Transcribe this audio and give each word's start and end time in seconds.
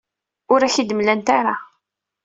Ur 0.53 0.59
ak-t-id-mlant 0.61 1.27
ara. 1.37 1.55